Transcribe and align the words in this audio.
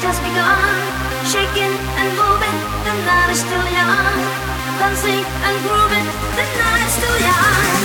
just 0.00 0.22
begun. 0.22 0.80
Shaking 1.28 1.74
and 2.00 2.08
moving, 2.16 2.58
the 2.84 2.94
night 3.04 3.30
is 3.30 3.40
still 3.40 3.66
young. 3.68 4.20
Dancing 4.80 5.24
and 5.46 5.56
grooving, 5.62 6.08
the 6.36 6.44
night 6.58 6.82
is 6.86 6.92
still 6.92 7.18
young. 7.20 7.79